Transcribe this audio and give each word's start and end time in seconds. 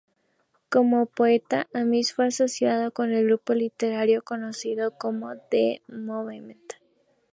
Como 0.69 1.05
poeta, 1.05 1.67
Amis 1.75 2.15
fue 2.15 2.25
asociado 2.25 2.91
con 2.91 3.11
el 3.13 3.23
grupo 3.27 3.53
literario 3.53 4.23
conocido 4.23 4.97
como 4.97 5.37
The 5.51 5.83
Movement. 5.89 6.73